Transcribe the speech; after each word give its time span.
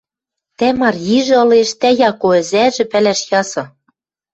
Тӓ 0.57 0.67
Марйижӹ 0.81 1.35
ылеш, 1.43 1.69
тӓ 1.81 1.89
Яко 2.09 2.27
ӹзӓжӹ, 2.39 2.83
пӓлӓш 2.91 3.21
ясы. 3.39 3.63